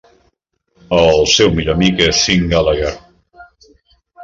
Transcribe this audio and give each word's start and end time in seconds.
El 0.99 1.21
seu 1.33 1.51
millor 1.59 1.77
amic 1.79 2.03
és 2.07 2.23
Sean 2.23 2.51
Gallagher. 2.55 2.97